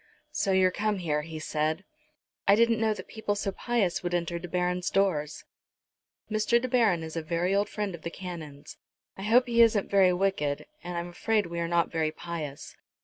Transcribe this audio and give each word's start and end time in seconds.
"So 0.31 0.51
you're 0.51 0.71
come 0.71 0.97
here," 0.97 1.21
he 1.21 1.37
said. 1.37 1.83
"I 2.47 2.55
didn't 2.55 2.79
know 2.81 2.95
that 2.95 3.07
people 3.07 3.35
so 3.35 3.51
pious 3.51 4.01
would 4.01 4.15
enter 4.15 4.39
De 4.39 4.47
Baron's 4.47 4.89
doors." 4.89 5.45
"Mr. 6.27 6.59
De 6.59 6.67
Baron 6.67 7.03
is 7.03 7.15
a 7.15 7.21
very 7.21 7.53
old 7.53 7.69
friend 7.69 7.93
of 7.93 8.01
the 8.01 8.09
Canon's. 8.09 8.77
I 9.15 9.21
hope 9.21 9.45
he 9.45 9.61
isn't 9.61 9.91
very 9.91 10.11
wicked, 10.11 10.65
and 10.83 10.97
I'm 10.97 11.09
afraid 11.09 11.45
we 11.45 11.59
are 11.59 11.67
not 11.67 11.91
very 11.91 12.09
pious." 12.11 12.75